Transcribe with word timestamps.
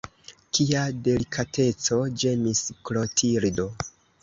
Kia 0.59 0.85
delikateco, 1.07 1.99
ĝemis 2.25 2.65
Klotildo. 2.91 3.71